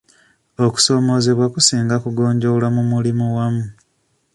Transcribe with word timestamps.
Okusoomoozebwa 0.65 1.45
kusinga 1.53 1.95
kugonjoolwa 2.03 2.67
mu 2.75 2.83
muli 2.89 3.11
wamu. 3.35 3.65